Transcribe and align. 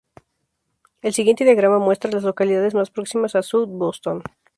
El 1.03 1.13
siguiente 1.13 1.43
diagrama 1.45 1.77
muestra 1.77 2.09
a 2.09 2.13
las 2.13 2.23
localidades 2.23 2.73
más 2.73 2.89
próximas 2.89 3.35
a 3.35 3.43
South 3.43 3.67
Boston. 3.67 4.23